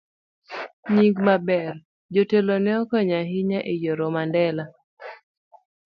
[0.93, 1.73] Nying maber.
[2.13, 4.65] Jotelo ne okonyo ahinya e yiero Mandela